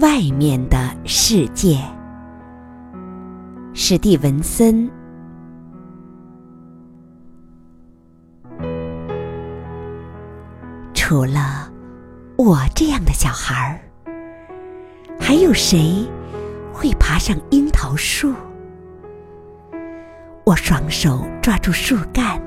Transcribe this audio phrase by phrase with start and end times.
[0.00, 1.78] 外面的世界。
[3.74, 4.90] 史蒂文森。
[10.94, 11.70] 除了
[12.36, 13.78] 我这样的小孩儿，
[15.20, 16.08] 还有谁
[16.72, 18.32] 会爬上樱桃树？
[20.44, 22.40] 我双手抓住树干，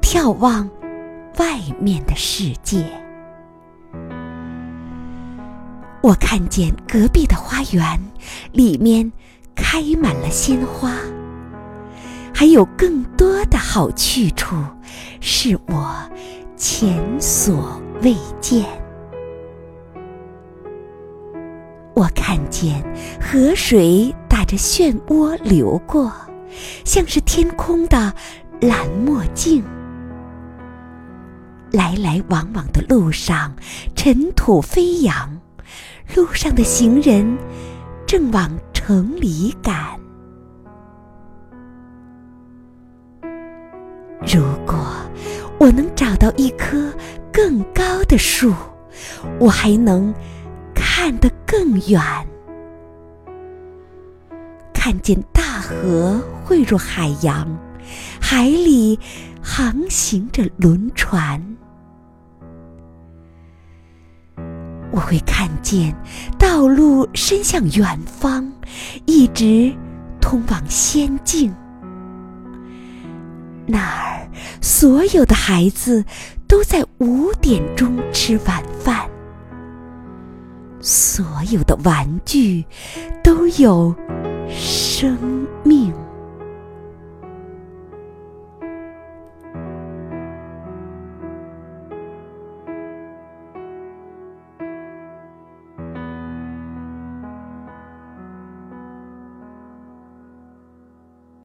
[0.00, 0.66] 眺望
[1.38, 2.82] 外面的世界。
[6.04, 7.98] 我看见隔壁的花园
[8.52, 9.10] 里面
[9.54, 10.92] 开满了鲜花，
[12.34, 14.54] 还有更多的好去处
[15.22, 15.96] 是我
[16.58, 18.66] 前所未见。
[21.94, 22.84] 我看见
[23.18, 26.12] 河水打着漩涡流过，
[26.84, 28.12] 像是天空的
[28.60, 29.64] 蓝墨镜。
[31.72, 33.56] 来来往往的路上，
[33.96, 35.40] 尘土飞扬。
[36.14, 37.38] 路上的行人
[38.06, 39.98] 正往城里赶。
[44.26, 44.74] 如果
[45.58, 46.92] 我能找到一棵
[47.32, 48.52] 更高的树，
[49.38, 50.12] 我还能
[50.74, 52.00] 看得更远，
[54.72, 57.46] 看见大河汇入海洋，
[58.20, 58.98] 海里
[59.42, 61.56] 航行着轮船。
[64.94, 65.92] 我会看见
[66.38, 68.48] 道路伸向远方，
[69.06, 69.74] 一直
[70.20, 71.52] 通往仙境。
[73.66, 74.28] 那儿，
[74.60, 76.04] 所有的孩子
[76.46, 79.04] 都在五点钟吃晚饭，
[80.80, 82.64] 所有的玩具
[83.20, 83.92] 都有
[84.48, 85.18] 生
[85.64, 85.92] 命。